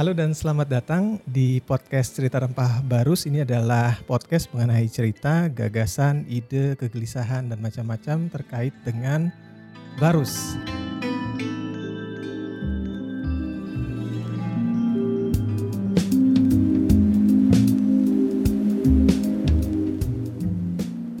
[0.00, 3.28] Halo dan selamat datang di podcast Cerita Rempah Barus.
[3.28, 9.28] Ini adalah podcast mengenai cerita, gagasan, ide, kegelisahan, dan macam-macam terkait dengan
[10.00, 10.56] Barus.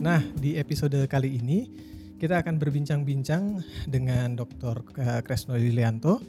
[0.00, 1.68] Nah, di episode kali ini
[2.16, 4.80] kita akan berbincang-bincang dengan Dr.
[5.20, 6.24] Kresno Lilianto.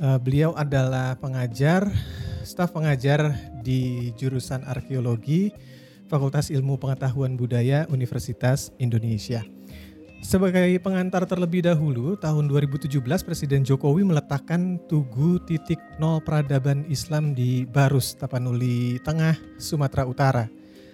[0.00, 1.84] Uh, beliau adalah pengajar,
[2.46, 5.52] staf pengajar di jurusan arkeologi
[6.08, 9.44] Fakultas Ilmu Pengetahuan Budaya Universitas Indonesia.
[10.22, 17.66] Sebagai pengantar terlebih dahulu, tahun 2017 Presiden Jokowi meletakkan Tugu titik nol peradaban Islam di
[17.66, 20.46] Barus, Tapanuli Tengah, Sumatera Utara.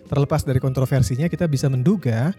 [0.08, 2.32] Terlepas dari kontroversinya, kita bisa menduga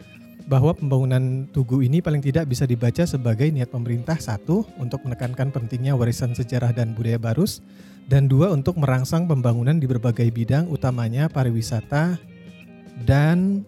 [0.49, 5.93] bahwa pembangunan tugu ini paling tidak bisa dibaca sebagai niat pemerintah satu untuk menekankan pentingnya
[5.93, 7.61] warisan sejarah dan budaya Barus
[8.09, 12.17] dan dua untuk merangsang pembangunan di berbagai bidang utamanya pariwisata
[13.05, 13.61] dan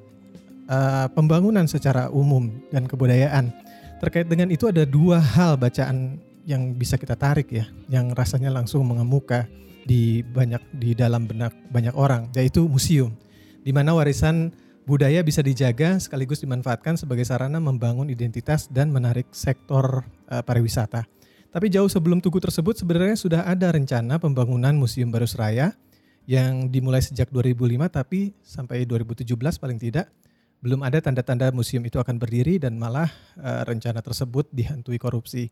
[0.66, 3.53] uh, pembangunan secara umum dan kebudayaan.
[4.02, 6.17] Terkait dengan itu ada dua hal bacaan
[6.50, 9.45] yang bisa kita tarik ya, yang rasanya langsung mengemuka
[9.86, 13.14] di banyak di dalam benak banyak orang, yaitu museum
[13.61, 14.50] di mana warisan
[14.92, 21.08] budaya bisa dijaga sekaligus dimanfaatkan sebagai sarana membangun identitas dan menarik sektor uh, pariwisata.
[21.48, 25.80] Tapi jauh sebelum Tugu tersebut sebenarnya sudah ada rencana pembangunan Museum Barus Raya
[26.28, 29.31] yang dimulai sejak 2005 tapi sampai 2017
[29.64, 30.11] paling tidak
[30.59, 35.48] belum ada tanda-tanda museum itu akan berdiri dan malah uh, rencana tersebut dihantui korupsi.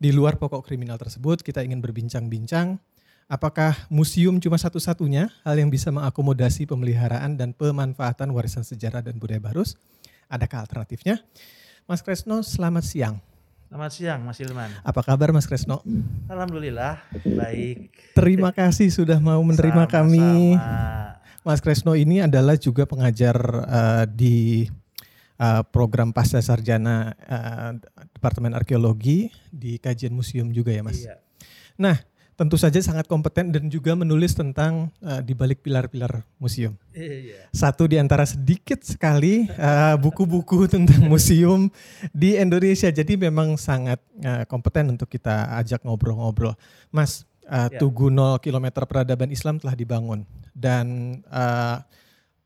[0.00, 2.80] Di luar pokok kriminal tersebut kita ingin berbincang-bincang
[3.28, 9.36] Apakah museum cuma satu-satunya hal yang bisa mengakomodasi pemeliharaan dan pemanfaatan warisan sejarah dan budaya
[9.36, 9.76] Barus?
[10.32, 11.20] Adakah alternatifnya?
[11.84, 13.20] Mas Kresno, selamat siang.
[13.68, 14.72] Selamat siang Mas Ilman.
[14.80, 15.84] Apa kabar Mas Kresno?
[16.24, 17.04] Alhamdulillah
[17.36, 17.92] baik.
[18.16, 20.56] Terima kasih sudah mau menerima sama, kami.
[21.44, 24.72] Mas Kresno ini adalah juga pengajar uh, di
[25.36, 27.76] uh, program pasca sarjana uh,
[28.08, 31.04] Departemen Arkeologi di kajian museum juga ya Mas.
[31.04, 31.20] Iya.
[31.76, 32.00] Nah,
[32.38, 36.78] tentu saja sangat kompeten dan juga menulis tentang uh, di balik pilar-pilar museum.
[36.94, 37.50] Iya.
[37.50, 41.66] Satu di antara sedikit sekali eh, buku-buku uh, tentang museum
[42.14, 42.94] di Indonesia.
[42.94, 46.54] Jadi memang sangat uh, kompeten untuk kita ajak ngobrol-ngobrol.
[46.94, 47.82] Mas, uh, yeah.
[47.82, 50.22] Tugu 0 km peradaban Islam telah dibangun
[50.54, 51.82] dan uh,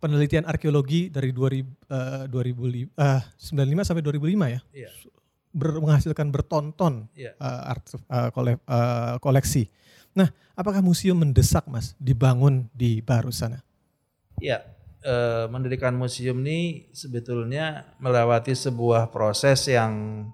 [0.00, 4.60] penelitian arkeologi dari 2000, uh, 2000 uh, 95 sampai 2005 ya.
[4.72, 4.92] Yeah
[5.52, 7.36] ber, menghasilkan bertonton yeah.
[7.38, 9.68] uh, art, uh, kole, uh, koleksi.
[10.12, 13.64] Nah, apakah museum mendesak Mas dibangun di Baru sana?
[14.40, 14.60] Ya,
[15.00, 15.14] e,
[15.48, 20.26] mendirikan museum ini sebetulnya melewati sebuah proses yang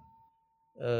[0.74, 0.92] e,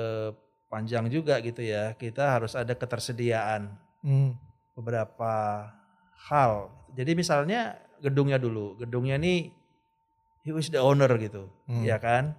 [0.71, 1.95] panjang juga gitu ya.
[1.99, 3.67] Kita harus ada ketersediaan
[4.07, 4.31] hmm.
[4.79, 5.67] beberapa
[6.31, 6.71] hal.
[6.95, 9.51] Jadi misalnya gedungnya dulu, gedungnya ini
[10.47, 11.83] who is the owner gitu, hmm.
[11.83, 12.39] ya kan?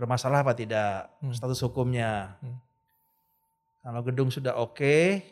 [0.00, 1.12] Bermasalah apa tidak?
[1.20, 1.36] Hmm.
[1.36, 2.40] Status hukumnya.
[2.40, 2.56] Hmm.
[3.84, 5.28] Kalau gedung sudah oke, okay,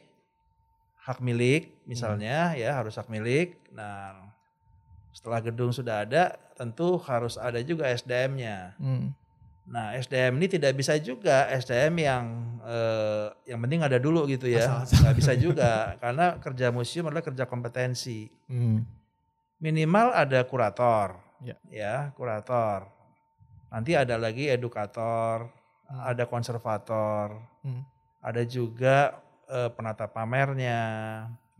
[1.09, 2.61] hak milik misalnya hmm.
[2.61, 3.57] ya harus hak milik.
[3.73, 4.29] Nah
[5.17, 8.77] setelah gedung sudah ada tentu harus ada juga SDM-nya.
[8.77, 9.17] Hmm.
[9.65, 12.25] Nah SDM ini tidak bisa juga SDM yang
[12.61, 17.49] eh, yang penting ada dulu gitu ya, nggak bisa juga karena kerja museum adalah kerja
[17.49, 18.29] kompetensi.
[18.45, 18.85] Hmm.
[19.59, 21.57] Minimal ada kurator, ya.
[21.73, 22.98] ya kurator.
[23.69, 25.49] Nanti ada lagi edukator,
[25.89, 26.01] hmm.
[26.01, 27.83] ada konservator, hmm.
[28.25, 30.81] ada juga uh, penata pamernya,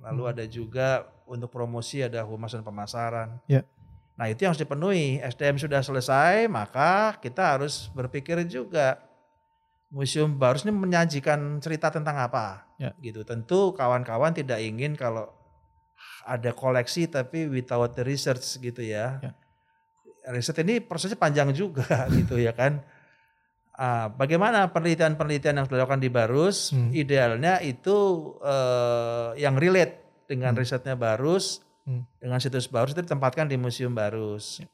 [0.01, 0.33] lalu hmm.
[0.33, 0.89] ada juga
[1.29, 3.37] untuk promosi ada humas dan pemasaran.
[3.45, 3.69] Yeah.
[4.17, 5.21] Nah itu yang harus dipenuhi.
[5.23, 8.99] SDM sudah selesai, maka kita harus berpikir juga
[9.89, 12.93] museum baru ini menyajikan cerita tentang apa, yeah.
[13.05, 13.23] gitu.
[13.23, 15.29] Tentu kawan-kawan tidak ingin kalau
[16.29, 19.21] ada koleksi tapi without the research gitu ya.
[19.21, 19.35] Yeah.
[20.29, 22.85] Riset ini prosesnya panjang juga gitu ya kan
[23.79, 26.75] Uh, bagaimana penelitian-penelitian yang dilakukan di Barus?
[26.75, 26.91] Hmm.
[26.91, 27.95] Idealnya itu
[28.43, 30.59] uh, yang relate dengan hmm.
[30.59, 32.03] risetnya Barus, hmm.
[32.19, 34.59] dengan situs Barus itu ditempatkan di Museum Barus.
[34.59, 34.67] Ya.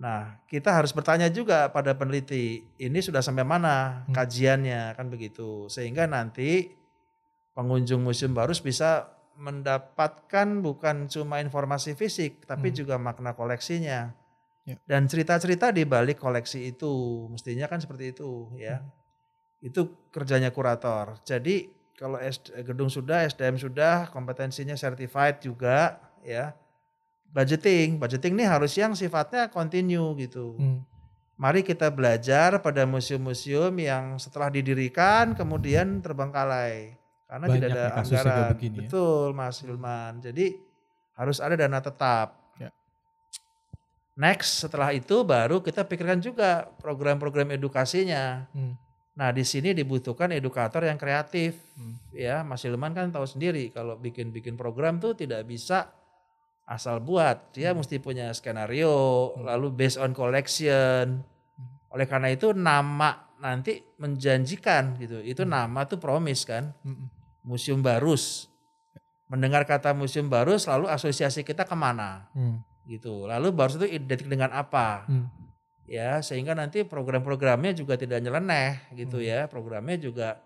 [0.00, 4.16] Nah, kita harus bertanya juga pada peneliti, ini sudah sampai mana hmm.
[4.16, 6.72] kajiannya kan begitu, sehingga nanti
[7.52, 12.76] pengunjung Museum Barus bisa mendapatkan bukan cuma informasi fisik, tapi hmm.
[12.80, 14.16] juga makna koleksinya
[14.68, 14.76] Ya.
[14.84, 18.84] Dan cerita-cerita di balik koleksi itu mestinya kan seperti itu ya.
[18.84, 18.92] Hmm.
[19.64, 21.16] Itu kerjanya kurator.
[21.24, 22.20] Jadi kalau
[22.62, 26.52] gedung sudah, SDM sudah, kompetensinya certified juga ya.
[27.32, 30.54] Budgeting, budgeting ini harus yang sifatnya continue gitu.
[30.54, 30.84] Hmm.
[31.38, 36.98] Mari kita belajar pada museum-museum yang setelah didirikan kemudian terbengkalai.
[37.28, 38.48] Karena Banyak tidak ada anggaran.
[38.56, 38.80] begini ya.
[38.88, 40.12] Betul Mas Hilman.
[40.24, 40.46] Jadi
[41.18, 42.47] harus ada dana tetap.
[44.18, 48.50] Next setelah itu baru kita pikirkan juga program-program edukasinya.
[48.50, 48.74] Hmm.
[49.14, 51.54] Nah di sini dibutuhkan edukator yang kreatif.
[51.78, 52.02] Hmm.
[52.10, 55.94] Ya Mas Hilman kan tahu sendiri kalau bikin-bikin program tuh tidak bisa
[56.66, 57.54] asal buat.
[57.54, 57.78] Dia Hmm.
[57.78, 58.90] mesti punya skenario,
[59.38, 59.46] Hmm.
[59.46, 61.22] lalu based on collection.
[61.22, 61.94] Hmm.
[61.94, 65.22] Oleh karena itu nama nanti menjanjikan gitu.
[65.22, 65.54] Itu Hmm.
[65.54, 66.74] nama tuh promise kan.
[66.82, 67.06] Hmm.
[67.46, 68.50] Museum Barus.
[69.30, 72.66] Mendengar kata Museum Barus lalu asosiasi kita ke mana Hmm.
[72.88, 73.28] Gitu.
[73.28, 75.04] Lalu Barus itu identik dengan apa?
[75.04, 75.28] Hmm.
[75.84, 79.28] Ya sehingga nanti program-programnya juga tidak nyeleneh gitu Hmm.
[79.28, 79.40] ya.
[79.46, 80.40] Programnya juga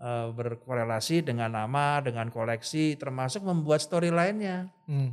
[0.00, 4.72] eh, berkorelasi dengan nama, dengan koleksi, termasuk membuat storyline-nya.
[4.88, 5.12] Hmm.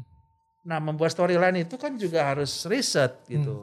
[0.63, 3.31] Nah membuat storyline itu kan juga harus riset Hmm.
[3.35, 3.57] gitu.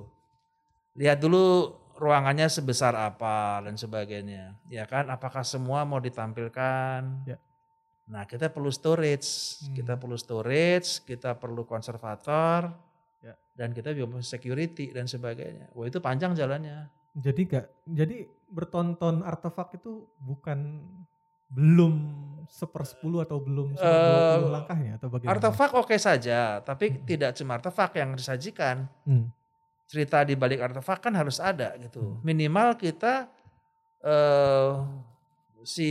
[1.01, 4.59] Lihat dulu ruangannya sebesar apa dan sebagainya.
[4.69, 7.25] Ya kan, apakah semua mau ditampilkan?
[7.25, 7.41] Ya.
[8.05, 9.29] Nah kita perlu storage,
[9.65, 9.75] Hmm.
[9.75, 12.69] kita perlu storage, kita perlu konservator,
[13.25, 13.33] Ya.
[13.57, 15.73] dan kita juga perlu security dan sebagainya.
[15.73, 16.93] Wah itu panjang jalannya.
[17.15, 20.85] Jadi gak, jadi bertonton artefak itu bukan
[21.49, 21.95] belum
[22.45, 25.33] sepersepuluh atau belum Eh, seperdua puluh langkahnya atau bagaimana?
[25.39, 27.07] Artefak oke saja, tapi Hmm.
[27.07, 28.85] tidak cuma artefak yang disajikan.
[29.07, 29.31] Hmm.
[29.87, 32.03] Cerita di balik artefak kan harus ada gitu.
[32.03, 32.21] Hmm.
[32.21, 33.31] Minimal kita
[34.05, 34.73] eh
[35.65, 35.89] si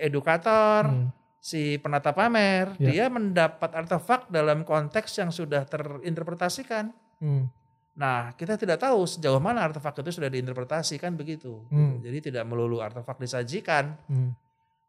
[0.00, 1.10] edukator, Hmm.
[1.46, 2.90] Si penata pamer, Ya.
[2.90, 6.90] dia mendapat artefak dalam konteks yang sudah terinterpretasikan.
[7.22, 7.46] Hmm.
[7.94, 11.62] Nah, kita tidak tahu sejauh mana artefak itu sudah diinterpretasikan begitu.
[11.70, 12.02] Hmm.
[12.02, 13.94] Jadi tidak melulu artefak disajikan.
[14.10, 14.34] Hmm.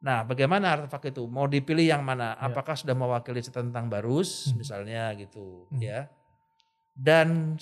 [0.02, 1.30] Nah, bagaimana artefak itu?
[1.30, 2.34] Mau dipilih yang mana?
[2.36, 2.50] Ya.
[2.50, 4.58] Apakah sudah mewakili tentang Barus Hmm.
[4.58, 5.78] misalnya gitu, Hmm.
[5.80, 6.10] ya.
[6.98, 7.54] Dan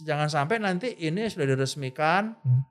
[0.00, 2.64] jangan sampai nanti ini sudah diresmikan Hmm.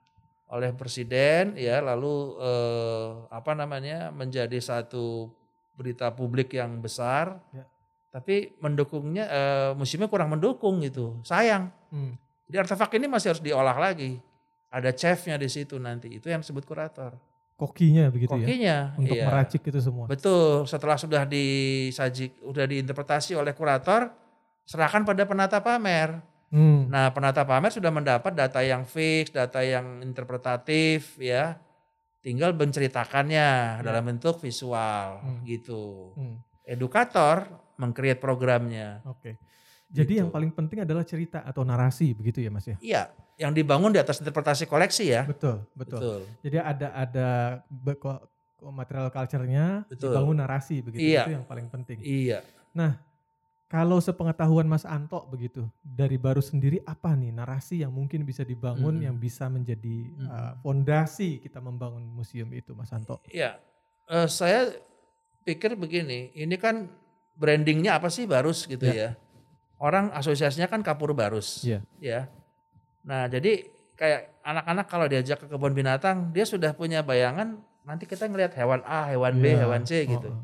[0.46, 4.14] Oleh presiden ya, lalu eh, apa namanya?
[4.14, 5.30] menjadi satu
[5.74, 7.42] berita publik yang besar.
[7.50, 7.66] Ya.
[8.14, 11.18] Tapi mendukungnya eh, museumnya kurang mendukung gitu.
[11.26, 11.68] Sayang.
[11.90, 12.14] Hmm.
[12.46, 14.22] Jadi artefak ini masih harus diolah lagi.
[14.70, 16.14] Ada chefnya di situ nanti.
[16.14, 17.18] Itu yang disebut kurator.
[17.56, 18.44] Kokinya begitu ya.
[18.44, 18.76] Kokinya.
[19.00, 19.24] Untuk iya.
[19.26, 20.04] meracik itu semua.
[20.04, 24.12] Betul, setelah sudah disajik, sudah diinterpretasi oleh kurator,
[24.68, 26.20] serahkan pada penata pamer.
[26.56, 26.88] Hmm.
[26.88, 31.60] Nah, penata pamer sudah mendapat data yang fix, data yang interpretatif, ya.
[32.24, 35.44] Tinggal menceritakannya dalam bentuk visual, Hmm.
[35.44, 36.16] gitu.
[36.16, 36.40] Hmm.
[36.64, 37.44] Edukator
[37.76, 39.04] mengcreate programnya.
[39.04, 39.36] Oke.
[39.86, 40.20] Jadi Gitu.
[40.24, 42.74] yang paling penting adalah cerita atau narasi begitu ya Mas ya.
[42.82, 43.02] Iya,
[43.38, 45.22] yang dibangun di atas interpretasi koleksi ya.
[45.28, 46.26] Betul, betul.
[46.42, 47.28] Jadi ada ada
[48.66, 50.10] material culture-nya Betul.
[50.10, 51.22] dibangun narasi begitu Iya.
[51.28, 52.02] itu yang paling penting.
[52.02, 52.42] Iya.
[53.66, 59.02] Kalau sepengetahuan Mas Anto begitu dari baru sendiri apa nih narasi yang mungkin bisa dibangun
[59.02, 59.06] Mm-mm.
[59.10, 60.30] yang bisa menjadi Mm-mm.
[60.30, 63.18] uh, fondasi kita membangun museum itu Mas Anto?
[63.26, 63.58] Iya,
[64.06, 64.70] Eh, saya
[65.42, 66.86] pikir begini, ini kan
[67.34, 69.18] brandingnya apa sih Barus gitu ya.
[69.82, 71.66] Orang asosiasinya kan Kapur Barus.
[71.66, 71.82] Iya.
[71.98, 72.30] Ya.
[73.02, 73.66] Nah jadi
[73.98, 78.78] kayak anak-anak kalau diajak ke kebun binatang, dia sudah punya bayangan nanti kita ngelihat hewan
[78.86, 79.66] A, hewan B, Iya.
[79.66, 80.30] hewan C Oh, gitu.
[80.30, 80.38] oh.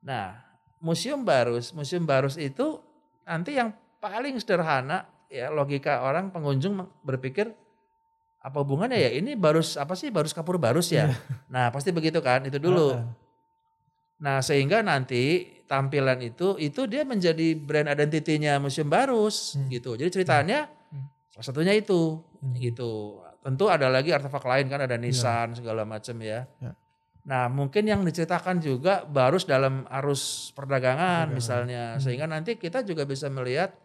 [0.00, 0.47] Nah
[0.80, 2.78] museum Barus, museum Barus itu
[3.24, 7.52] nanti yang paling sederhana ya logika orang pengunjung berpikir
[8.38, 11.10] apa hubungannya ya ini Barus apa sih Barus Kapur Barus ya?
[11.50, 12.94] Nah pasti begitu kan itu dulu.
[12.94, 13.26] Ah, ah.
[14.18, 19.70] Nah, sehingga nanti tampilan itu itu dia menjadi brand identity-nya Museum Barus Hmm.
[19.70, 19.94] gitu.
[19.94, 21.06] Jadi ceritanya Hmm.
[21.30, 22.54] salah satunya itu Hmm.
[22.58, 23.22] gitu.
[23.38, 26.50] Tentu ada lagi artefak lain kan ada Nissan segala macam ya.
[26.58, 26.74] Ya.
[27.28, 31.36] Nah, mungkin yang diceritakan juga Barus dalam arus perdagangan Perdagangan.
[31.36, 32.00] misalnya Hmm.
[32.00, 33.76] sehingga nanti kita juga bisa melihat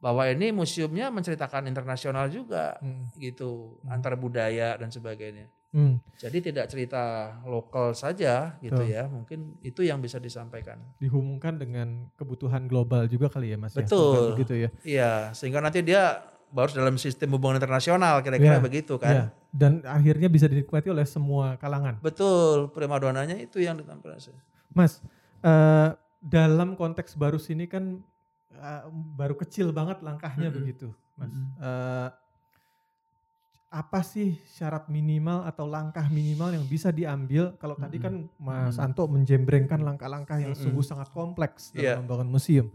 [0.00, 3.12] bahwa ini museumnya menceritakan internasional juga Hmm.
[3.16, 3.92] gitu, Hmm.
[3.92, 5.44] antar budaya dan sebagainya.
[5.76, 6.00] Hmm.
[6.16, 8.96] Jadi tidak cerita lokal saja gitu Betul.
[8.96, 9.04] ya.
[9.04, 10.80] Mungkin itu yang bisa disampaikan.
[10.96, 13.84] Dihubungkan dengan kebutuhan global juga kali ya Mas ya?
[13.84, 14.00] Betul.
[14.08, 14.68] Bukan Begitu ya.
[14.80, 19.30] Iya, sehingga nanti dia baru dalam sistem hubungan internasional kira-kira Ya, begitu kan.
[19.50, 21.96] dan akhirnya bisa dinikmati oleh semua kalangan.
[21.98, 24.20] Betul, primadonanya itu yang ditampilkan.
[24.70, 25.00] Mas,
[25.40, 28.00] eh, dalam konteks baru sini kan
[28.52, 30.58] eh, baru kecil banget langkahnya Mm-mm.
[30.60, 31.28] begitu, Mas.
[31.28, 31.46] Mm-mm.
[31.56, 32.08] Eh,
[33.66, 37.58] apa sih syarat minimal atau langkah minimal yang bisa diambil?
[37.58, 38.78] Kalau tadi kan Mas.
[38.78, 42.70] Anto menjembrengkan langkah-langkah yang sungguh sangat kompleks dalam membangun museum.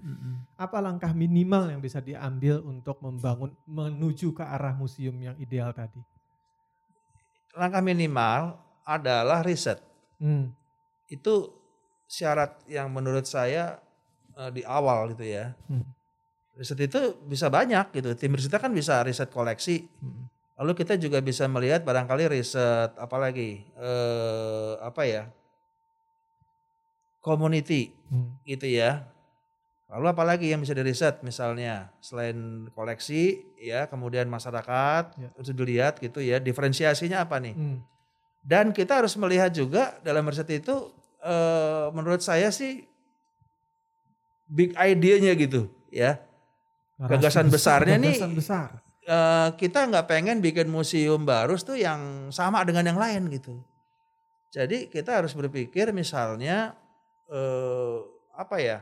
[0.59, 6.03] Apa langkah minimal yang bisa diambil untuk membangun menuju ke arah museum yang ideal tadi?
[7.55, 9.79] Langkah minimal adalah riset.
[10.19, 10.51] Hmm.
[11.07, 11.55] Itu
[12.07, 13.79] syarat yang menurut saya
[14.35, 15.55] eh, di awal gitu ya.
[15.71, 15.87] Hmm.
[16.55, 18.11] Riset itu bisa banyak gitu.
[18.19, 19.87] Tim riset kan bisa riset koleksi.
[20.03, 20.30] Hmm.
[20.61, 25.23] Lalu kita juga bisa melihat barangkali riset apalagi eh apa ya?
[27.21, 28.33] community Hmm.
[28.43, 29.05] gitu ya.
[29.91, 35.29] Lalu apalagi yang bisa diriset misalnya selain koleksi ya kemudian masyarakat Ya.
[35.29, 37.53] harus dilihat gitu ya diferensiasinya apa nih.
[37.53, 37.77] Hmm.
[38.41, 42.85] Dan kita harus melihat juga dalam riset itu eh, menurut saya sih
[44.49, 46.17] big idea-nya gitu ya.
[46.97, 48.69] Gagasan besar, besarnya nih- gagasan besar.
[49.11, 53.59] Eh, kita nggak pengen bikin museum baru tuh yang sama dengan yang lain gitu.
[54.55, 56.79] Jadi kita harus berpikir misalnya
[57.27, 57.97] eh,
[58.31, 58.79] apa ya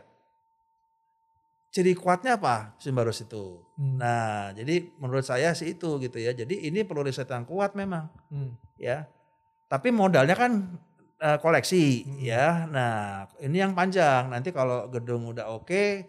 [1.73, 3.57] ciri kuatnya apa museum baru itu.
[3.73, 3.97] Hmm.
[3.97, 6.37] Nah jadi menurut saya sih itu gitu ya.
[6.37, 8.53] Jadi ini perlu riset yang kuat memang Hmm.
[8.77, 9.09] ya.
[9.65, 10.77] Tapi modalnya kan
[11.17, 12.17] eh, koleksi Hmm.
[12.21, 12.69] ya.
[12.69, 14.29] Nah ini yang panjang.
[14.29, 16.05] Nanti kalau gedung udah oke,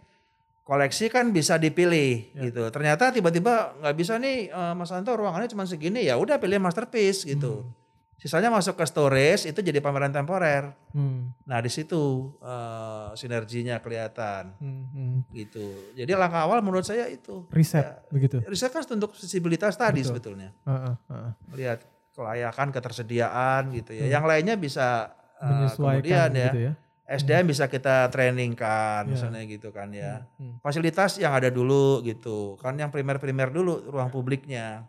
[0.71, 2.47] koleksi kan bisa dipilih Ya.
[2.47, 2.71] gitu.
[2.71, 7.27] Ternyata tiba-tiba nggak bisa nih eh, Mas Anto ruangannya cuma segini ya udah pilih masterpiece
[7.27, 7.67] gitu.
[7.67, 7.75] Hmm.
[8.15, 10.71] Sisanya masuk ke storage itu jadi pameran temporer.
[10.93, 11.33] Hmm.
[11.43, 11.99] Nah di situ
[12.39, 14.85] eh, sinerginya kelihatan Hmm.
[14.89, 15.19] Hmm.
[15.33, 15.91] gitu.
[15.93, 17.51] Jadi langkah awal menurut saya itu.
[17.51, 18.39] Riset Ya, begitu.
[18.47, 20.09] riset kan untuk visibilitas tadi Betul.
[20.15, 21.31] sebetulnya Heeh, heeh.
[21.51, 21.79] melihat
[22.15, 24.07] kelayakan ketersediaan gitu ya.
[24.07, 24.13] Hmm.
[24.13, 24.87] Yang lainnya bisa
[25.41, 26.73] uh, Menyesuaikan kemudian ya gitu ya.
[27.11, 29.11] SDM bisa kita trainingkan Ya.
[29.11, 30.23] misalnya gitu kan ya.
[30.39, 30.63] Hmm.
[30.63, 32.55] Fasilitas yang ada dulu gitu.
[32.57, 34.87] Kan yang primer-primer dulu ruang publiknya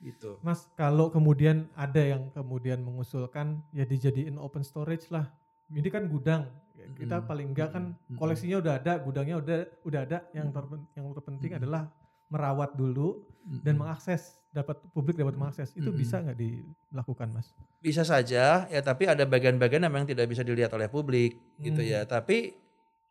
[0.00, 0.40] gitu.
[0.40, 5.28] Mas, kalau kemudian ada yang kemudian mengusulkan ya dijadiin open storage lah.
[5.68, 6.48] Ini kan gudang.
[6.96, 10.18] Kita Mm, paling enggak kan mm, mm, koleksinya udah ada, gudangnya udah udah ada.
[10.32, 11.82] Yang terpen- yang terpenting adalah
[12.30, 15.70] merawat dulu dan mengakses, dapat publik dapat mengakses.
[15.72, 15.96] Itu Mm.
[15.96, 17.52] bisa nggak dilakukan, Mas?
[17.78, 21.92] bisa saja ya tapi ada bagian-bagian yang memang tidak bisa dilihat oleh publik gitu Hmm.
[21.94, 22.00] ya.
[22.02, 22.58] Tapi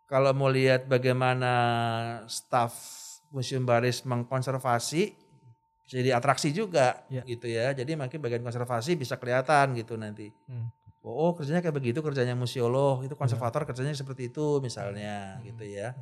[0.05, 1.51] kalau mau lihat bagaimana
[2.27, 2.75] staf
[3.29, 5.03] Museum Baris mengkonservasi
[5.83, 7.23] bisa jadi atraksi juga Ya.
[7.23, 7.71] gitu ya.
[7.71, 10.31] Jadi makin bagian konservasi bisa kelihatan gitu nanti.
[10.47, 10.67] Hmm.
[10.99, 15.47] Oh, oh, kerjanya kayak begitu kerjanya museolog, itu konservator kerjanya seperti itu misalnya Hmm.
[15.47, 15.95] gitu ya.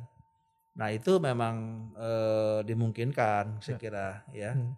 [0.76, 3.78] Nah, itu memang eh, dimungkinkan saya Ya.
[3.80, 4.52] kira ya.
[4.52, 4.76] Hmm.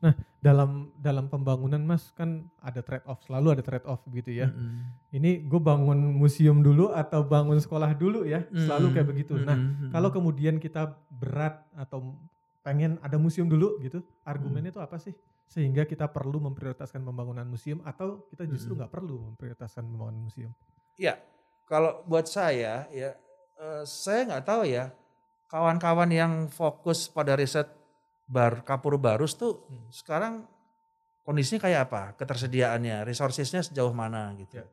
[0.00, 4.48] Nah, dalam dalam pembangunan Mas kan ada trade off, selalu ada trade off gitu ya.
[4.48, 4.88] Mm-mm.
[5.12, 8.94] Ini gue bangun museum dulu atau bangun sekolah dulu ya, selalu Mm-mm.
[8.96, 9.34] kayak begitu.
[9.36, 9.92] Nah, Mm-mm.
[9.92, 12.16] kalau kemudian kita berat atau
[12.64, 15.12] pengen ada museum dulu gitu, argumennya itu apa sih?
[15.44, 20.52] Sehingga kita perlu memprioritaskan pembangunan museum atau kita justru nggak perlu memprioritaskan pembangunan museum?
[20.96, 21.20] Ya,
[21.68, 23.12] kalau buat saya ya,
[23.60, 24.88] eh, saya nggak tahu ya,
[25.50, 27.66] kawan-kawan yang fokus pada riset
[28.30, 29.90] bar kapur barus tuh Hmm.
[29.90, 30.34] sekarang
[31.26, 34.62] kondisinya kayak apa, ketersediaannya, resourcesnya sejauh mana gitu.
[34.62, 34.66] Ya.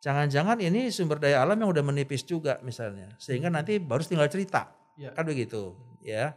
[0.00, 3.56] Jangan-jangan ini sumber daya alam yang udah menipis juga misalnya, sehingga Hmm.
[3.62, 5.14] nanti baru tinggal cerita, Ya.
[5.14, 6.34] kan begitu, ya.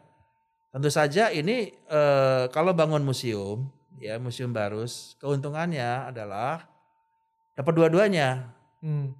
[0.73, 6.69] Tentu saja ini eh, kalau bangun museum, ya museum barus, keuntungannya adalah
[7.57, 8.53] dapat dua-duanya
[8.83, 9.17] Hmm.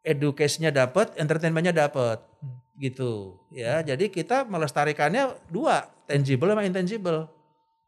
[0.00, 2.63] educasinya dapat, entertainmentnya dapat, Hmm.
[2.74, 3.80] Gitu ya.
[3.80, 7.30] Jadi kita melestarikannya dua, tangible sama intangible,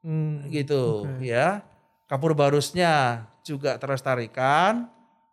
[0.06, 0.46] Hmm.
[0.48, 1.26] gitu Oke.
[1.26, 1.66] ya.
[2.06, 4.86] Kapur barusnya juga terlestarikan,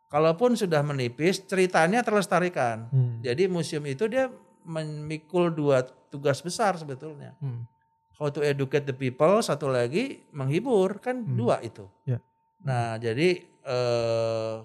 [0.09, 2.89] kalaupun sudah menipis, ceritanya terlestarikan.
[2.89, 3.21] Hmm.
[3.21, 4.33] Jadi museum itu dia
[4.65, 7.37] memikul dua tugas besar sebetulnya.
[7.37, 7.69] Hmm.
[8.17, 11.37] How to educate the people, satu lagi menghibur, kan Hmm.
[11.37, 11.85] dua itu.
[12.09, 12.17] Ya.
[12.65, 14.55] Nah jadi eh,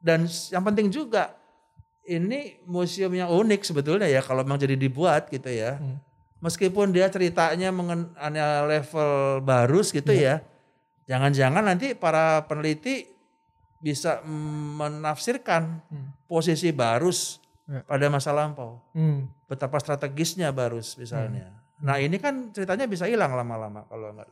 [0.00, 1.34] dan yang penting juga
[2.04, 5.78] ini museum yang unik sebetulnya ya kalau memang jadi dibuat gitu ya.
[5.78, 5.98] Hmm.
[6.42, 10.42] Meskipun dia ceritanya mengenai level barus gitu ya.
[11.06, 13.06] Jangan-jangan nanti para peneliti
[13.78, 16.14] bisa menafsirkan Hmm.
[16.26, 17.38] posisi barus
[17.70, 17.86] Ya.
[17.86, 18.82] pada masa lampau.
[18.90, 19.30] Hmm.
[19.46, 21.54] Betapa strategisnya barus misalnya.
[21.82, 24.26] Nah ini kan ceritanya bisa hilang lama-lama kalau nggak.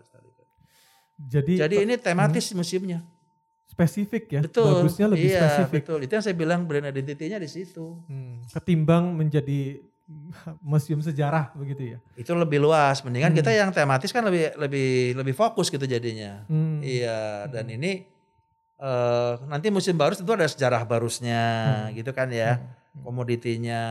[1.20, 3.04] Jadi, Jadi ini tematis museumnya.
[3.80, 4.68] Spesifik ya, Betul.
[4.76, 5.80] bagusnya lebih iya, spesifik.
[5.80, 5.98] betul.
[6.04, 7.96] Itu yang saya bilang brand identity-nya di situ.
[8.04, 9.80] Hmm, ketimbang menjadi
[10.60, 11.98] museum sejarah begitu ya.
[12.12, 13.00] Itu lebih luas.
[13.00, 13.38] Mendingan Hmm.
[13.38, 16.44] kita yang tematis kan lebih lebih lebih fokus gitu jadinya.
[16.44, 16.84] Hmm.
[16.84, 17.76] Iya, dan Hmm.
[17.76, 17.92] ini
[18.76, 21.42] eh nanti museum barus tentu ada sejarah barusnya
[21.88, 21.96] Hmm.
[21.96, 22.60] gitu kan ya.
[22.60, 23.06] Hmm.
[23.06, 23.82] Komoditinya,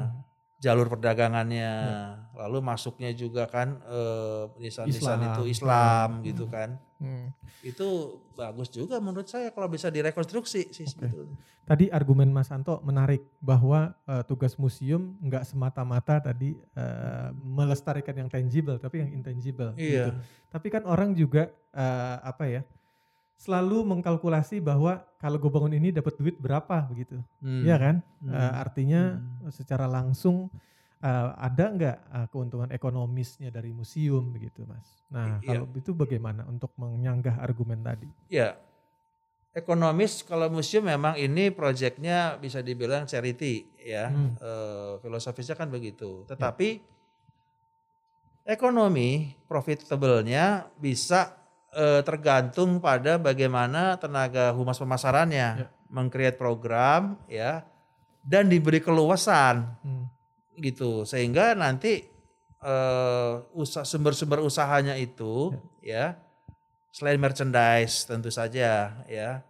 [0.00, 0.22] Hmm.
[0.58, 2.25] jalur perdagangannya, Ya.
[2.36, 5.28] Lalu masuknya juga kan eh, nisan-nisan Islam.
[5.32, 6.22] itu Islam Hmm.
[6.22, 6.70] gitu kan.
[6.96, 7.28] Hmm.
[7.60, 7.88] Itu
[8.32, 10.92] bagus juga menurut saya kalau bisa direkonstruksi sih Oke.
[10.92, 11.36] sebetulnya.
[11.66, 18.28] Tadi argumen Mas Anto menarik bahwa eh, tugas museum nggak semata-mata tadi eh, melestarikan yang
[18.28, 19.72] tangible, tapi yang intangible.
[19.74, 20.08] Iya.
[20.08, 20.10] gitu.
[20.48, 22.62] Tapi kan orang juga eh, apa ya
[23.36, 27.60] selalu mengkalkulasi bahwa kalau gue bangun ini dapat duit berapa begitu, Hmm.
[27.64, 27.96] Iya kan?
[28.22, 28.32] Hmm.
[28.32, 29.52] Eh, artinya Hmm.
[29.52, 30.48] secara langsung
[31.00, 34.86] eh, ada nggak eh, keuntungan ekonomisnya dari museum begitu, Mas?
[35.12, 35.60] Nah, iya.
[35.60, 38.08] kalau itu bagaimana untuk menyanggah argumen tadi?
[38.26, 38.58] Ya,
[39.56, 44.36] ekonomis kalau museum memang ini proyeknya bisa dibilang charity ya Hmm.
[44.36, 46.84] Eh, filosofisnya kan begitu tetapi
[48.44, 51.32] ekonomi profitable-nya bisa
[51.72, 55.68] eh, tergantung pada bagaimana tenaga humas pemasarannya Ya.
[55.88, 57.64] mengcreate program ya
[58.20, 60.05] dan diberi keluasan Hmm.
[60.58, 61.04] Gitu.
[61.04, 62.04] Sehingga nanti
[62.62, 66.18] eh, usaha sumber-sumber usahanya itu ya.
[66.96, 69.44] selain merchandise tentu saja ya.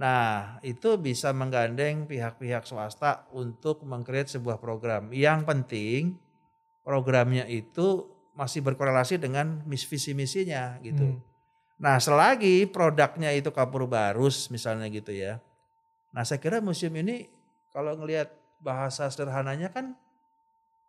[0.00, 5.12] Nah itu bisa menggandeng pihak-pihak swasta untuk mengcreate sebuah program.
[5.12, 6.02] Yang penting
[6.80, 11.04] programnya itu masih berkorelasi dengan visi misinya gitu.
[11.04, 11.20] Hmm.
[11.78, 15.42] Nah, selagi produknya itu kapur barus misalnya gitu ya.
[16.10, 17.30] Nah, saya kira museum ini
[17.70, 19.94] kalau ngelihat bahasa sederhananya kan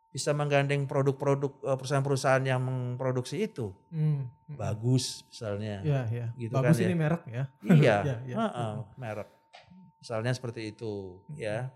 [0.09, 3.69] bisa menggandeng produk-produk eh, perusahaan-perusahaan yang memproduksi itu.
[3.93, 4.25] Hmm.
[4.49, 4.57] Hmm.
[4.57, 5.85] Bagus misalnya.
[5.85, 6.25] Ya, ya.
[6.33, 6.97] Gitu Bagus kan ini ya.
[6.97, 7.43] merek ya.
[7.61, 8.35] Iya, Ya, ya.
[8.41, 9.29] heeh, merek.
[9.99, 11.69] Misalnya seperti itu, ya.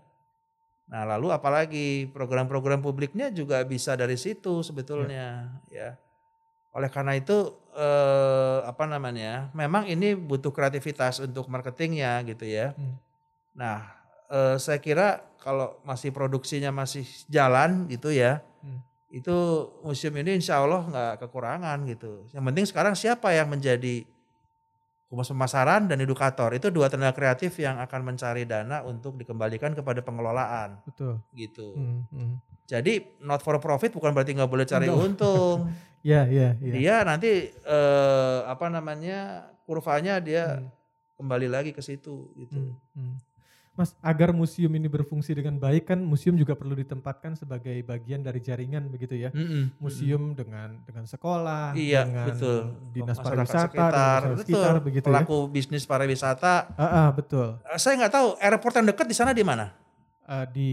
[0.84, 5.96] Nah, lalu apalagi program-program publiknya juga bisa dari situ sebetulnya, ya.
[6.74, 9.54] Oleh karena itu eh, apa namanya?
[9.54, 12.74] Memang ini butuh kreativitas untuk marketingnya gitu ya.
[12.74, 12.98] Hmm.
[13.54, 13.86] Nah,
[14.34, 18.80] eh, saya kira kalau masih produksinya masih jalan gitu ya, Hmm.
[19.12, 19.36] itu
[19.80, 22.26] museum ini insya Allah nggak kekurangan gitu.
[22.32, 24.02] Yang penting sekarang siapa yang menjadi
[25.06, 30.02] humas pemasaran dan edukator itu dua tenaga kreatif yang akan mencari dana untuk dikembalikan kepada
[30.02, 31.22] pengelolaan Betul.
[31.36, 31.76] gitu.
[31.76, 32.02] Hmm.
[32.10, 32.34] Hmm.
[32.64, 35.68] Jadi not for profit bukan berarti nggak boleh cari untung.
[36.02, 36.72] Ya, ya, ya.
[36.72, 40.68] Dia nanti eh, apa namanya kurvanya dia Hmm.
[41.14, 42.74] kembali lagi ke situ gitu.
[42.96, 43.14] Hmm, hmm.
[43.74, 48.38] Mas, agar museum ini berfungsi dengan baik kan museum juga perlu ditempatkan sebagai bagian dari
[48.38, 49.34] jaringan begitu ya.
[49.34, 49.74] Mm-mm.
[49.82, 52.58] Museum dengan dengan sekolah, Iya, dengan betul.
[52.94, 54.38] dinas Masyarakat pariwisata, sekitar, betul.
[54.46, 55.10] sekitar begitu ya.
[55.10, 56.70] Pelaku bisnis pariwisata.
[56.78, 57.58] Ah, ah, betul.
[57.66, 59.74] Eh, Saya nggak tahu airport yang dekat di sana di mana?
[60.22, 60.70] Ah, di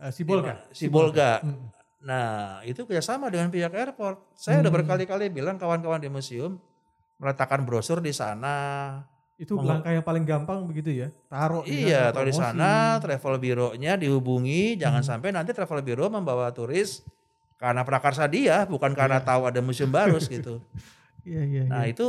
[0.00, 0.64] ah, Sibolga.
[0.72, 1.44] Di Sibolga.
[1.44, 4.22] Hmm, Nah, itu kerjasama dengan pihak airport.
[4.32, 4.78] Saya udah Hmm.
[4.80, 6.56] berkali-kali bilang kawan-kawan di museum
[7.18, 8.54] meletakkan brosur di sana.
[9.38, 11.08] Itu Meng- langkah yang paling gampang begitu ya.
[11.30, 15.10] Taruh iya, atau di sana travel biro-nya dihubungi, jangan Hmm.
[15.14, 17.06] sampai nanti travel biro membawa turis
[17.54, 19.26] karena prakarsa dia, bukan karena Iya.
[19.30, 20.58] tahu ada museum barus gitu.
[21.22, 21.94] Iya, iya, Nah, iya.
[21.94, 22.06] itu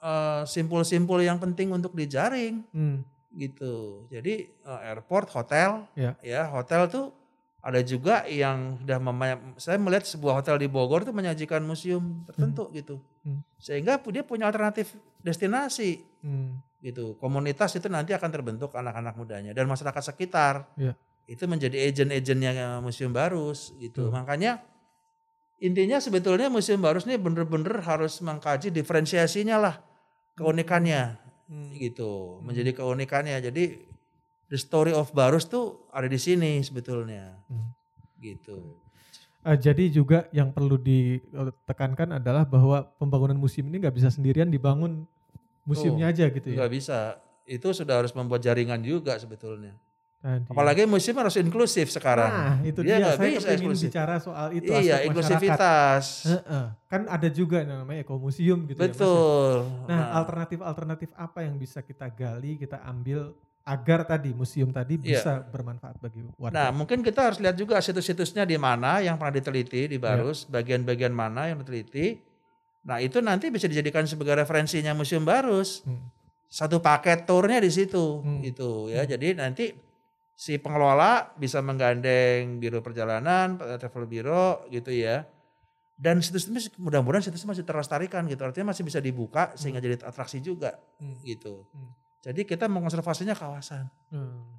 [0.00, 4.08] eh, simpul-simpul yang penting untuk dijaring Hmm, gitu.
[4.08, 6.16] Jadi eh, airport, hotel, Ya.
[6.24, 7.12] ya hotel tuh
[7.60, 12.72] ada juga yang sudah memanya- saya melihat sebuah hotel di Bogor tuh menyajikan museum tertentu
[12.72, 13.44] gitu, Hmm.
[13.58, 17.16] sehingga dia punya alternatif destinasi hmm, gitu.
[17.20, 20.96] Komunitas itu nanti akan terbentuk anak-anak mudanya dan masyarakat sekitar Ya.
[21.28, 24.08] itu menjadi agent-agentnya museum barus gitu.
[24.08, 24.16] Betul.
[24.16, 24.64] Makanya
[25.60, 29.74] intinya sebetulnya museum barus ini bener-bener harus mengkaji diferensiasinya lah
[30.40, 31.20] keunikannya
[31.52, 31.76] hmm.
[31.76, 33.64] gitu menjadi keunikannya jadi
[34.48, 37.70] the story of Barus tuh ada di sini sebetulnya Hmm.
[38.24, 38.80] gitu
[39.40, 45.08] Ah, jadi juga yang perlu ditekankan adalah bahwa pembangunan museum ini nggak bisa sendirian dibangun
[45.62, 46.56] museumnya aja gitu ya.
[46.56, 46.98] nggak bisa
[47.44, 49.74] itu sudah harus membuat jaringan juga sebetulnya
[50.20, 50.52] Tadi.
[50.52, 53.16] apalagi museum harus inklusif sekarang Nah, itu Dia dia.
[53.16, 53.88] Saya bisa eksklusif.
[53.88, 56.28] bicara soal itu iya inklusivitas.
[56.86, 58.84] Kan ada juga yang namanya ekomuseum gitu ya.
[58.84, 58.92] Mas, ya.
[58.94, 59.52] betul
[59.88, 65.20] Nah, alternatif-alternatif apa yang bisa kita gali, kita ambil agar tadi museum tadi Iya.
[65.20, 66.52] bisa bermanfaat bagi warga.
[66.52, 69.96] Nah, mungkin kita harus lihat juga situs-situsnya di mana yang pernah diteliti di.
[69.96, 72.20] Barus, bagian-bagian mana yang diteliti.
[72.80, 75.84] Nah, itu nanti bisa dijadikan sebagai referensinya Museum Barus.
[75.84, 76.08] Hmm.
[76.50, 78.40] Satu paket turnya di situ, Hmm.
[78.42, 79.04] gitu ya.
[79.04, 79.70] Jadi nanti
[80.34, 85.28] si pengelola bisa menggandeng biro perjalanan, travel biro, gitu ya.
[86.00, 88.40] Dan situs itu mudah-mudahan situs masih terlestarikan gitu.
[88.40, 91.20] Artinya masih bisa dibuka sehingga jadi atraksi juga, Hmm.
[91.20, 91.68] gitu.
[91.76, 91.92] Hmm.
[92.24, 94.56] Jadi kita mengonservasinya kawasan Hmm.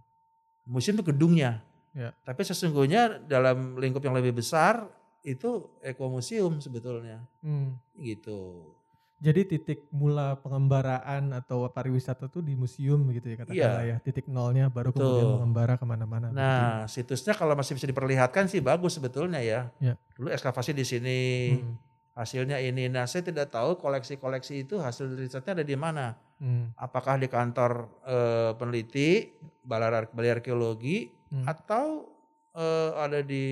[0.70, 1.66] museum itu gedungnya.
[1.92, 2.14] Ya.
[2.24, 4.86] Tapi sesungguhnya dalam lingkup yang lebih besar
[5.22, 5.50] itu
[5.82, 7.78] ekomuseum sebetulnya Hmm.
[7.94, 8.74] gitu.
[9.22, 13.98] Jadi titik mula pengembaraan atau pariwisata tuh di museum gitu ya katakanlah ya.
[14.02, 15.36] Titik nolnya baru kemudian Betul.
[15.38, 16.34] mengembara ke mana-mana.
[16.34, 16.42] begitu.
[16.42, 19.70] Nah, situsnya kalau masih bisa diperlihatkan sih bagus sebetulnya ya.
[19.78, 19.94] Ya.
[20.18, 21.22] Dulu ekskavasi di sini,
[21.54, 21.78] Hmm.
[22.18, 22.90] hasilnya ini.
[22.90, 26.18] Nah, saya tidak tahu koleksi-koleksi itu hasil risetnya ada di mana.
[26.42, 26.74] Hmm.
[26.74, 31.46] Apakah di kantor eh, peneliti, balai arkeologi, Hmm.
[31.46, 32.10] atau
[32.52, 33.46] eh, ada di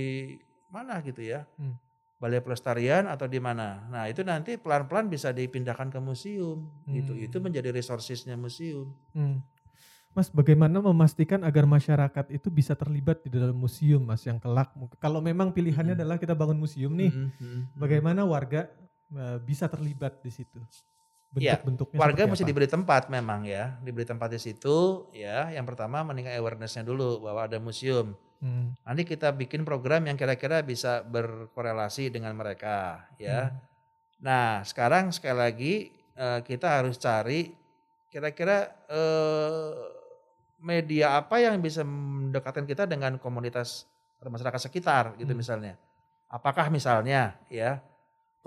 [0.70, 1.46] mana gitu ya.
[1.58, 1.76] Hmm.
[2.20, 3.88] Balai pelestarian atau di mana.
[3.88, 7.16] Nah, itu nanti pelan-pelan bisa dipindahkan ke museum gitu.
[7.16, 7.26] Hmm.
[7.26, 8.92] Itu menjadi resourcesnya museum.
[9.16, 9.40] Hmm.
[10.10, 14.74] Mas, bagaimana memastikan agar masyarakat itu bisa terlibat di dalam museum, Mas, yang kelak?
[14.98, 17.62] Kalau memang pilihannya adalah kita bangun museum nih, Mm, mm, mm.
[17.78, 18.68] bagaimana warga
[19.14, 20.60] eh, bisa terlibat di situ?
[21.38, 22.50] Iya, bentuk-bentuknya Warga seperti mesti apa?
[22.50, 25.54] diberi tempat memang ya, diberi tempat di situ ya.
[25.54, 28.18] Yang pertama meningkatkan awareness-nya dulu bahwa ada museum.
[28.42, 33.54] Hmm, Nanti kita bikin program yang kira-kira bisa berkorelasi dengan mereka ya.
[33.54, 33.62] Hmm.
[34.26, 35.74] Nah, sekarang sekali lagi
[36.18, 37.54] eh, kita harus cari
[38.10, 39.74] kira-kira eh,
[40.60, 43.86] media apa yang bisa mendekatkan kita dengan komunitas
[44.18, 45.40] atau masyarakat sekitar gitu Hmm.
[45.40, 45.74] misalnya.
[46.26, 47.80] Apakah misalnya ya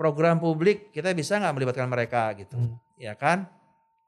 [0.03, 2.75] program publik kita bisa nggak melibatkan mereka gitu, Hmm.
[2.99, 3.47] ya kan?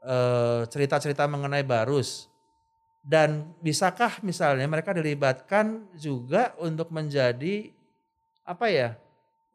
[0.03, 2.27] Eh, cerita-cerita mengenai barus
[3.01, 7.71] dan bisakah misalnya mereka dilibatkan juga untuk menjadi
[8.43, 8.89] apa ya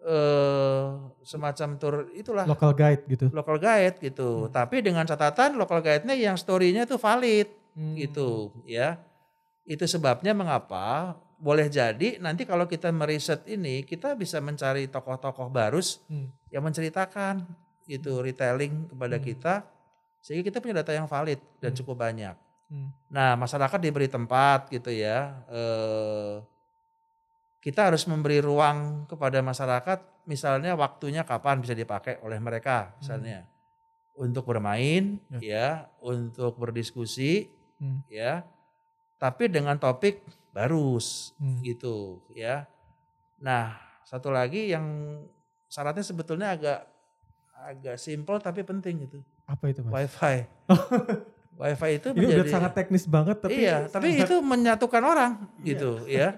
[0.00, 0.86] eh
[1.22, 3.28] semacam tur itulah local guide gitu.
[3.30, 4.48] local guide gitu.
[4.48, 4.50] Hmm.
[4.50, 7.94] Tapi dengan catatan local guide-nya yang story-nya itu valid Hmm.
[7.94, 8.98] gitu ya.
[9.62, 16.04] Itu sebabnya mengapa boleh jadi nanti kalau kita meriset ini kita bisa mencari tokoh-tokoh barus
[16.06, 16.28] Hmm.
[16.52, 17.48] yang menceritakan
[17.88, 19.24] gitu retelling kepada Hmm.
[19.24, 19.54] kita
[20.20, 21.78] sehingga kita punya data yang valid dan Hmm.
[21.80, 22.36] cukup banyak.
[22.68, 22.92] Hmm.
[23.08, 25.42] Nah, masyarakat diberi tempat gitu ya.
[25.48, 26.44] Eh,
[27.60, 33.48] kita harus memberi ruang kepada masyarakat, misalnya waktunya kapan bisa dipakai oleh mereka, misalnya
[34.16, 37.48] untuk bermain, ya, untuk berdiskusi,
[37.80, 38.04] Hmm.
[38.08, 38.44] ya,
[39.16, 41.60] tapi dengan topik barus, Hmm.
[41.60, 42.66] gitu, ya.
[43.38, 44.84] Nah, satu lagi yang
[45.66, 46.86] syaratnya sebetulnya agak
[47.60, 49.92] agak simpel tapi penting gitu, Apa itu mas?
[50.08, 50.46] wifi.
[51.52, 55.32] Wifi itu Ini udah menjadi sangat teknis banget tapi iya, tapi sangat- itu menyatukan orang
[55.58, 55.66] Iya.
[55.66, 56.28] gitu ya.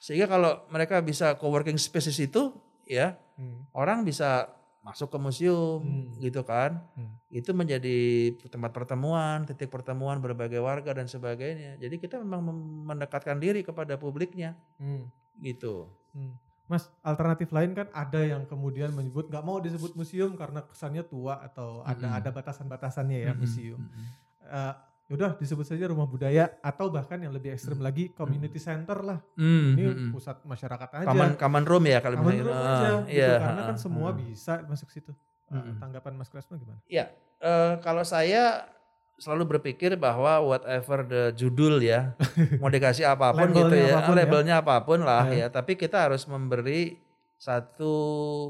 [0.00, 3.68] Sehingga kalau mereka bisa co-working space di situ ya, Hmm.
[3.72, 4.48] orang bisa
[4.80, 6.16] masuk ke museum Hmm.
[6.16, 6.80] gitu kan.
[6.94, 7.12] Hmm.
[7.28, 7.98] Itu menjadi
[8.46, 11.76] tempat pertemuan, titik pertemuan berbagai warga dan sebagainya.
[11.76, 15.04] Jadi kita memang mem- mendekatkan diri kepada publiknya Hmm.
[15.38, 15.92] gitu.
[16.12, 16.34] Hmm.
[16.64, 21.42] Mas, alternatif lain kan ada yang kemudian menyebut nggak mau disebut museum karena kesannya tua
[21.42, 22.18] atau ada Mm-mm.
[22.22, 23.80] ada batasan-batasannya ya Mm-mm, museum.
[23.82, 24.06] mm-mm.
[24.40, 24.74] Eh,
[25.10, 27.84] yaudah disebut saja rumah budaya atau bahkan yang lebih ekstrim Mm.
[27.84, 29.18] lagi community center lah.
[29.34, 30.10] Hmm, Ini hmm, hmm.
[30.14, 31.06] pusat masyarakat aja.
[31.10, 32.44] Common, common room ya kalau misalnya.
[32.46, 34.14] room Ah, aja gitu, iya, karena kan ah, semua ah.
[34.14, 35.10] bisa masuk situ.
[35.50, 35.82] Eh, Mm-mm.
[35.82, 36.78] tanggapan Mas Kresno gimana?
[36.86, 37.10] Ya,
[37.42, 38.70] eh, kalau saya
[39.18, 42.14] selalu berpikir bahwa whatever the judul ya,
[42.62, 44.18] mau dikasih apa pun gitu ya, apa pun ya.
[44.22, 45.44] labelnya apa pun lah Ya.
[45.44, 47.02] ya, tapi kita harus memberi
[47.36, 47.92] satu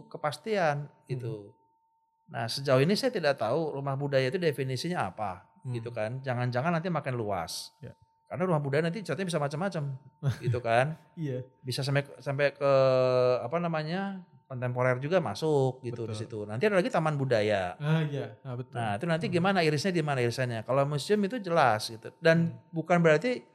[0.06, 1.56] kepastian gitu.
[2.28, 5.72] Nah, sejauh ini saya tidak tahu rumah budaya itu definisinya apa Hmm.
[5.76, 6.20] gitu kan.
[6.20, 7.72] Jangan-jangan nanti makin luas.
[7.80, 7.92] Ya.
[8.30, 9.98] Karena rumah budaya nanti catnya bisa macam-macam
[10.44, 10.94] gitu kan.
[11.18, 11.42] Iya.
[11.60, 12.72] Bisa sampai sampai ke
[13.42, 14.22] apa namanya?
[14.50, 16.42] kontemporer juga masuk gitu di situ.
[16.42, 17.78] Nanti ada lagi taman budaya.
[17.78, 18.74] Ah iya, ah, betul.
[18.74, 19.34] Nah itu nanti Hmm.
[19.38, 20.66] gimana irisnya di mana irisannya?
[20.66, 22.10] Kalau museum itu jelas gitu.
[22.18, 22.58] Dan Hmm.
[22.74, 23.46] bukan berarti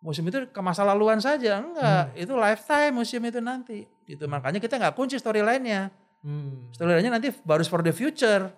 [0.00, 1.60] museum itu ke masa laluan saja.
[1.60, 3.84] Enggak, itu lifetime museum itu nanti.
[4.08, 4.24] Gitu.
[4.24, 5.92] Makanya kita nggak kunci storyline-nya.
[6.24, 6.72] Hmm.
[6.72, 8.48] Storyline-nya nanti barus for the future.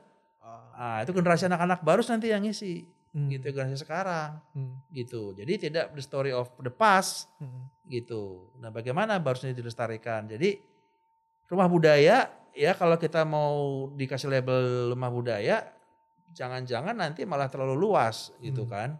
[0.74, 2.84] Ah, itu generasi anak-anak barus nanti yang ngisi.
[3.14, 3.30] hmm.
[3.30, 4.42] Gitu generasi sekarang.
[4.52, 4.82] Hmm.
[4.90, 5.32] Gitu.
[5.32, 7.70] Jadi tidak the story of the past Hmm.
[7.86, 8.50] gitu.
[8.58, 10.26] Nah, bagaimana barusnya dilestarikan?
[10.26, 10.58] Jadi
[11.46, 15.62] rumah budaya ya kalau kita mau dikasih label rumah budaya
[16.34, 18.70] jangan-jangan nanti malah terlalu luas gitu Hmm.
[18.70, 18.90] kan.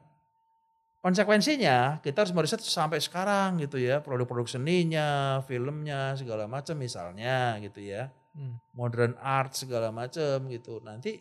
[1.03, 7.85] Konsekuensinya kita harus meriset sampai sekarang gitu ya, produk-produk seninya, filmnya segala macam misalnya gitu
[7.85, 8.09] ya.
[8.33, 8.57] Hmm.
[8.73, 10.81] Modern art segala macam gitu.
[10.81, 11.21] Nanti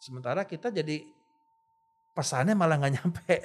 [0.00, 1.04] sementara kita jadi
[2.10, 3.36] pesannya malah nggak nyampe.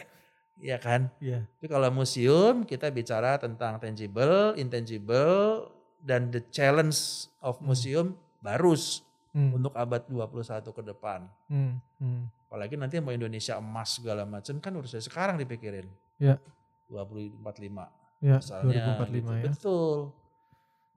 [0.56, 1.12] Ya kan?
[1.20, 1.44] Iya.
[1.44, 5.68] Tapi kalau museum kita bicara tentang tangible, intangible,
[6.00, 7.68] dan the challenge of Hmm.
[7.68, 8.08] museum
[8.40, 9.52] barus Hmm.
[9.52, 11.28] untuk abad 21 ke depan.
[11.46, 11.76] Hmm.
[12.00, 12.32] Hmm.
[12.48, 15.92] Apalagi nanti mau Indonesia emas segala macam kan harus dari sekarang dipikirin.
[16.16, 16.40] Ya.
[16.88, 17.92] 2045
[18.24, 18.96] Ya, misalnya.
[18.96, 19.32] 2045 gitu.
[19.36, 19.44] ya.
[19.52, 19.98] Betul.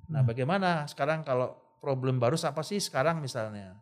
[0.06, 0.28] Nah Hmm.
[0.30, 3.74] bagaimana sekarang kalau problem barus apa sih sekarang misalnya?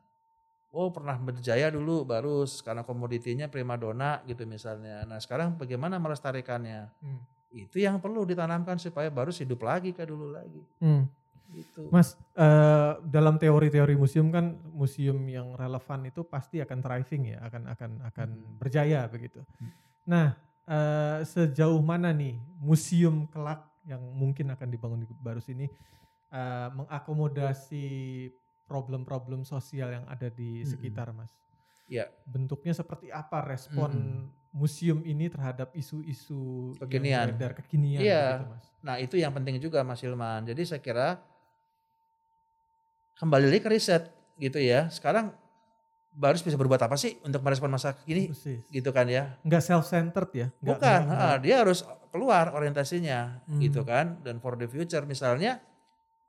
[0.74, 5.06] Oh pernah berjaya dulu barus karena komoditinya primadona gitu misalnya.
[5.08, 6.90] Nah sekarang bagaimana melestarikannya?
[7.00, 7.20] Hmm.
[7.54, 10.60] Itu yang perlu ditanamkan supaya barus hidup lagi kayak dulu lagi.
[10.82, 11.08] Hmm.
[11.46, 11.88] Gitu.
[11.94, 17.62] Mas, eh, dalam teori-teori museum kan museum yang relevan itu pasti akan thriving ya, akan
[17.72, 18.56] akan akan Hmm.
[18.58, 19.40] berjaya begitu.
[19.62, 19.70] Hmm.
[20.10, 20.26] Nah,
[20.66, 25.70] eh, sejauh mana nih museum kelak yang mungkin akan dibangun di Barus ini
[26.26, 27.86] eh, mengakomodasi
[28.66, 30.68] problem-problem sosial yang ada di Mm-mm.
[30.68, 31.30] sekitar, Mas?
[31.86, 32.10] Ya.
[32.24, 34.22] Bentuknya seperti apa respon Mm-mm.
[34.52, 37.30] museum ini terhadap isu-isu Kekinian.
[37.32, 38.22] yang kekinian Iya.
[38.34, 38.64] begitu, Mas?
[38.80, 40.42] Nah itu yang penting juga Mas Hilman.
[40.44, 41.22] Jadi saya kira
[43.16, 44.02] kembali lagi ke riset
[44.36, 44.88] gitu ya.
[44.88, 45.32] Sekarang
[46.12, 48.64] barus bisa berbuat apa sih untuk merespon masa kini Persis.
[48.66, 49.36] gitu kan ya.
[49.42, 50.46] Nggak self-centered ya?
[50.50, 53.60] Nggak- Bukan, nggak- ah, dia harus keluar orientasinya Hmm.
[53.60, 54.18] gitu kan.
[54.20, 55.60] Dan for the future misalnya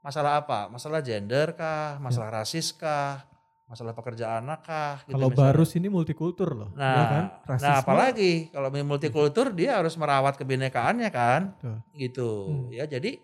[0.08, 0.72] masalah apa?
[0.72, 2.00] Masalah gender kah?
[2.00, 3.28] Masalah rasis kah?
[3.68, 5.52] masalah pekerjaan kah gitu Kalau misalnya.
[5.52, 7.26] Barus ini multikultur loh, Nah, ya kan?
[7.60, 11.76] nah apalagi kalau multikultur dia harus merawat kebinekaannya kan, Betul.
[12.00, 12.32] gitu.
[12.48, 12.72] Hmm.
[12.72, 13.20] Ya jadi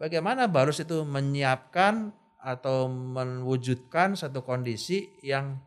[0.00, 2.08] bagaimana Barus itu menyiapkan
[2.40, 5.60] atau mewujudkan satu kondisi yang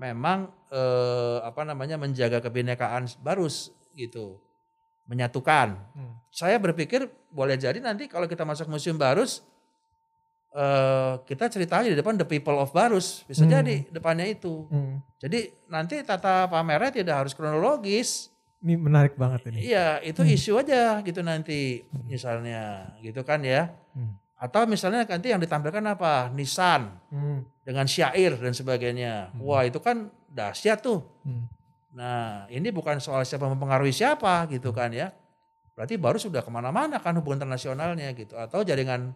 [0.00, 4.40] memang eh, apa namanya menjaga kebinekaan Barus gitu,
[5.12, 5.76] menyatukan.
[5.92, 6.24] Hmm.
[6.32, 9.44] Saya berpikir boleh jadi nanti kalau kita masuk museum Barus
[10.56, 13.52] eh, kita ceritanya di depan the people of Barus bisa Hmm.
[13.52, 14.64] jadi depannya itu.
[14.72, 15.04] Hmm.
[15.20, 18.32] Jadi nanti tata pamernya tidak harus kronologis.
[18.64, 19.68] Ini menarik banget ini.
[19.68, 20.32] Iya, itu Hmm.
[20.32, 23.68] isu aja gitu nanti misalnya, gitu kan ya.
[23.92, 24.16] Hmm.
[24.36, 26.32] Atau misalnya nanti yang ditampilkan apa?
[26.32, 27.44] Nisan Hmm.
[27.60, 29.36] dengan syair dan sebagainya.
[29.36, 29.44] Hmm.
[29.44, 31.04] Wah, itu kan dahsyat tuh.
[31.20, 31.52] Hmm.
[31.92, 35.12] Nah, ini bukan soal siapa mempengaruhi siapa gitu kan ya.
[35.76, 38.36] Berarti baru sudah ke mana-mana kan hubungan internasionalnya gitu.
[38.36, 39.12] Atau jaringan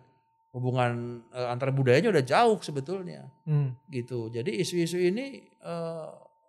[0.50, 3.74] hubungan eh, antar budayanya udah jauh sebetulnya Hmm.
[3.86, 4.26] gitu.
[4.28, 6.08] Jadi isu-isu ini eh,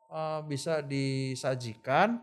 [0.09, 2.17] eh, bisa disajikan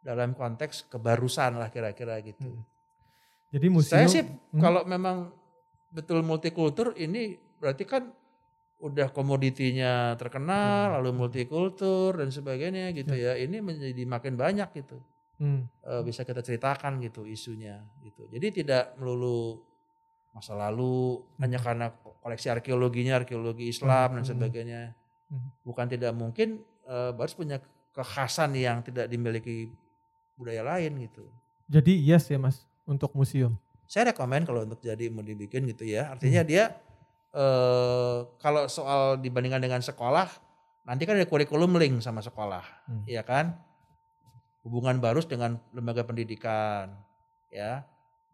[0.00, 2.46] dalam konteks kebarusan lah kira-kira gitu.
[2.46, 2.62] Hmm.
[3.50, 3.98] Jadi museum.
[3.98, 4.60] Saya sih Hmm.
[4.62, 5.34] kalau memang
[5.90, 8.06] betul multikultur ini berarti kan
[8.76, 10.94] udah komoditinya terkenal, Hmm.
[11.00, 13.34] lalu multikultur dan sebagainya gitu ya.
[13.34, 15.00] Ini menjadi makin banyak gitu.
[15.42, 15.66] Hmm.
[15.82, 18.30] Eh, bisa kita ceritakan gitu isunya gitu.
[18.30, 19.58] Jadi tidak melulu
[20.36, 21.88] masa lalu hanya karena
[22.20, 24.28] koleksi arkeologinya arkeologi Islam dan Hmm.
[24.28, 24.92] sebagainya.
[25.32, 25.48] Hmm.
[25.64, 27.56] Bukan tidak mungkin eh, Baris punya
[27.90, 29.72] kekhasan yang tidak dimiliki
[30.36, 31.24] budaya lain gitu.
[31.66, 33.56] Jadi yes ya mas untuk museum.
[33.88, 36.12] Saya rekomen kalau untuk jadi mau dibikin gitu ya.
[36.12, 36.76] Artinya dia
[37.32, 40.28] eh kalau soal dibandingkan dengan sekolah
[40.86, 43.02] nanti kan ada kurikulum link sama sekolah, Hmm.
[43.04, 43.58] ya kan?
[44.62, 46.94] Hubungan Barus dengan lembaga pendidikan,
[47.50, 47.82] ya.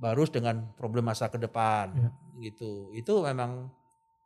[0.03, 2.11] Barus dengan problem masa ke depan, Ya.
[2.43, 2.91] gitu.
[2.91, 3.71] Itu memang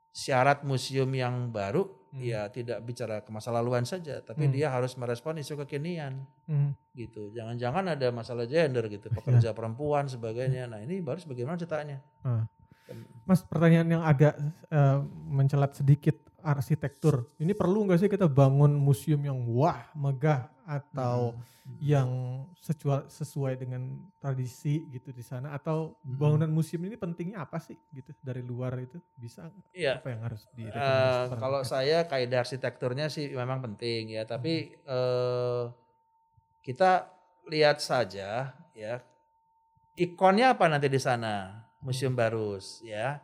[0.08, 1.84] syarat museum yang baru,
[2.16, 2.24] Hmm.
[2.24, 4.54] ya tidak bicara ke masa laluan saja, tapi Hmm.
[4.56, 6.72] dia harus merespon isu kekinian, Hmm.
[6.96, 7.28] gitu.
[7.28, 10.64] Jangan-jangan ada masalah gender gitu, pekerja perempuan sebagainya.
[10.64, 12.00] Nah ini Barus bagaimana ceritanya?
[12.24, 12.48] Ah.
[13.28, 14.38] Mas pertanyaan yang agak
[14.72, 17.26] eh, mencelat sedikit arsitektur.
[17.36, 21.34] Ini perlu nggak sih kita bangun museum yang wah megah atau
[21.66, 21.78] Hmm.
[21.82, 22.08] yang
[22.62, 23.82] sesuai, sesuai dengan
[24.22, 26.14] tradisi gitu di sana atau Hmm.
[26.14, 29.98] bangunan museum ini pentingnya apa sih gitu dari luar itu bisa Iya.
[29.98, 31.38] apa yang harus Eh, direkomendasikan?
[31.38, 35.64] kalau saya kaidah arsitekturnya sih memang penting ya, tapi eh,
[36.62, 37.10] kita
[37.46, 39.02] lihat saja ya
[39.96, 43.18] ikonnya apa nanti di sana Museum Barus ya.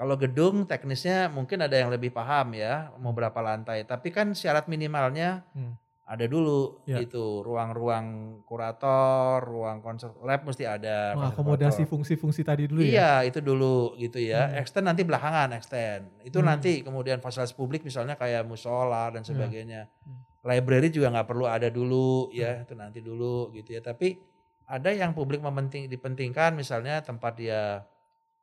[0.00, 4.64] Kalau gedung teknisnya mungkin ada yang lebih paham ya mau berapa lantai, tapi kan syarat
[4.64, 5.76] minimalnya Hmm.
[6.02, 7.04] ada dulu Ya.
[7.04, 11.12] gitu ruang-ruang kurator, ruang konsep lab mesti ada.
[11.14, 11.90] mengakomodasi konservator.
[11.92, 12.88] fungsi-fungsi tadi dulu ya.
[12.90, 14.48] Iya, itu dulu gitu ya.
[14.48, 14.58] Hmm.
[14.58, 16.08] Extend nanti belakangan extend.
[16.24, 16.48] Itu Hmm.
[16.48, 19.84] nanti kemudian fasilitas publik misalnya kayak musola dan sebagainya.
[20.00, 20.24] Hmm.
[20.40, 23.84] Library juga nggak perlu ada dulu ya, itu nanti dulu gitu ya.
[23.84, 24.16] Tapi
[24.64, 27.84] ada yang publik mementing dipentingkan misalnya tempat dia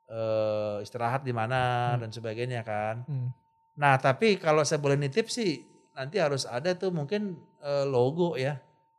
[0.08, 2.00] eh, istirahat di mana Hmm.
[2.02, 3.04] dan sebagainya kan.
[3.04, 3.30] Hmm.
[3.76, 5.62] Nah, tapi kalau saya boleh nitip sih
[5.94, 8.56] nanti harus ada tuh mungkin eh, logo ya.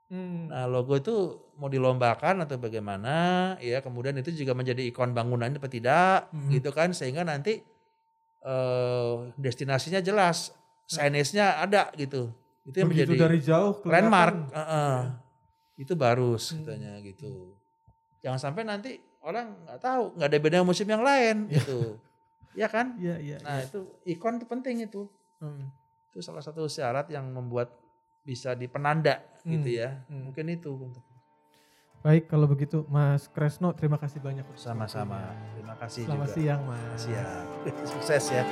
[0.08, 0.48] Hmm.
[0.48, 1.14] Nah, logo itu
[1.56, 3.16] mau dilombakan atau bagaimana
[3.58, 6.48] ya, kemudian itu juga menjadi ikon bangunan apa tidak Mhm.
[6.50, 7.60] gitu kan sehingga nanti
[8.40, 12.30] eh destinasinya jelas, signage-nya ada gitu.
[12.62, 13.92] Itu yang Begitu menjadi dari jauh kelihatan.
[14.04, 14.36] landmark.
[14.52, 14.98] Heeh.
[15.76, 16.62] Itu baru Hmm.
[16.62, 17.54] katanya gitu.
[18.20, 21.98] Jangan sampai nanti orang nggak tahu, nggak ada beda musim yang lain gitu.
[22.54, 22.94] ya kan?
[22.96, 23.36] Iya, iya.
[23.40, 23.66] Nah, iya.
[23.66, 25.06] itu ikon itu penting itu.
[25.38, 25.70] Hmm.
[26.08, 27.70] Itu salah satu syarat yang membuat
[28.22, 29.78] bisa dipenanda gitu Hmm.
[29.78, 29.90] ya.
[30.06, 30.30] Hmm.
[30.30, 30.72] Mungkin itu
[31.98, 34.46] Baik kalau begitu Mas Kresno terima kasih banyak.
[34.54, 35.34] sama-sama.
[35.52, 36.36] Terima kasih Selamat juga.
[36.38, 37.00] siang Mas.
[37.02, 37.46] Siap.
[37.90, 38.42] Sukses ya.